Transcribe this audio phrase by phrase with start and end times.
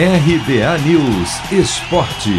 [0.00, 2.30] RBA News Esporte.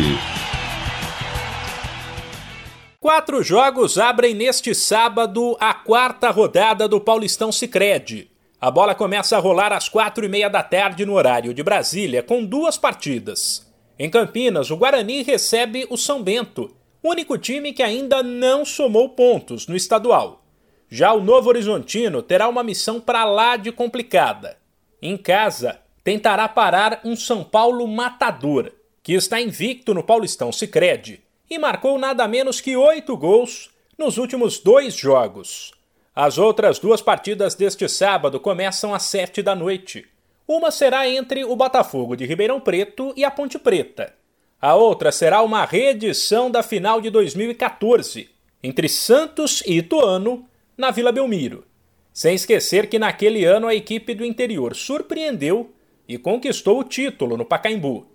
[3.01, 8.31] Quatro jogos abrem neste sábado a quarta rodada do Paulistão Sicredi.
[8.61, 12.23] A bola começa a rolar às quatro e meia da tarde no horário de Brasília,
[12.23, 13.69] com duas partidas.
[13.99, 16.73] Em Campinas, o Guarani recebe o São Bento,
[17.03, 20.45] único time que ainda não somou pontos no estadual.
[20.89, 24.57] Já o Novo Horizontino terá uma missão para lá de complicada.
[25.01, 25.77] Em casa,
[26.09, 28.71] tentará parar um São Paulo matador,
[29.03, 34.57] que está invicto no Paulistão Sicredi e marcou nada menos que oito gols nos últimos
[34.57, 35.71] dois jogos.
[36.15, 40.03] As outras duas partidas deste sábado começam às sete da noite.
[40.47, 44.11] Uma será entre o Botafogo de Ribeirão Preto e a Ponte Preta.
[44.59, 48.31] A outra será uma reedição da final de 2014,
[48.63, 50.43] entre Santos e Ituano,
[50.75, 51.65] na Vila Belmiro.
[52.11, 55.71] Sem esquecer que naquele ano a equipe do interior surpreendeu
[56.09, 58.07] e conquistou o título no Pacaembu.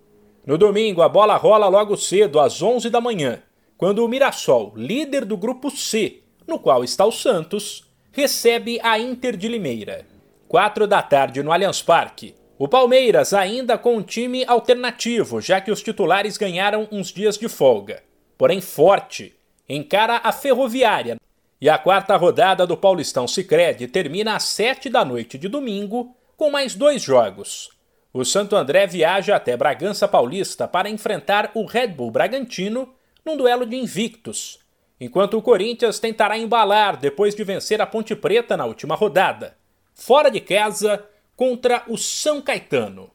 [0.45, 3.41] No domingo, a bola rola logo cedo, às 11 da manhã,
[3.77, 9.37] quando o Mirassol, líder do grupo C, no qual está o Santos, recebe a Inter
[9.37, 10.05] de Limeira.
[10.49, 12.35] 4 da tarde no Allianz Parque.
[12.59, 17.47] O Palmeiras ainda com um time alternativo, já que os titulares ganharam uns dias de
[17.47, 18.03] folga.
[18.37, 19.33] Porém forte,
[19.69, 21.17] encara a Ferroviária.
[21.61, 26.51] E a quarta rodada do Paulistão Sicredi termina às 7 da noite de domingo, com
[26.51, 27.73] mais dois jogos
[28.15, 33.65] o Santo André viaja até Bragança Paulista para enfrentar o Red Bull Bragantino num duelo
[33.65, 34.57] de invictos,
[34.97, 39.57] enquanto o Corinthians tentará embalar depois de vencer a Ponte Preta na última rodada,
[39.93, 41.03] fora de casa
[41.35, 43.11] contra o São Caetano.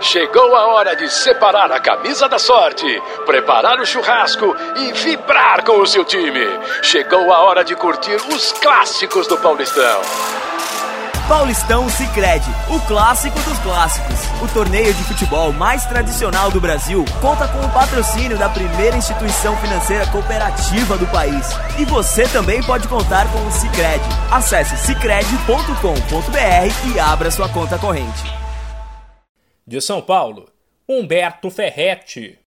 [0.00, 2.86] Chegou a hora de separar a camisa da sorte,
[3.26, 6.46] preparar o churrasco e vibrar com o seu time.
[6.82, 10.00] Chegou a hora de curtir os clássicos do Paulistão.
[11.30, 14.18] Paulistão Sicredi, o clássico dos clássicos.
[14.42, 19.56] O torneio de futebol mais tradicional do Brasil conta com o patrocínio da primeira instituição
[19.58, 21.46] financeira cooperativa do país.
[21.78, 24.04] E você também pode contar com o Sicredi.
[24.28, 28.24] Acesse sicredi.com.br e abra sua conta corrente.
[29.64, 30.48] De São Paulo,
[30.88, 32.36] Humberto Ferretti.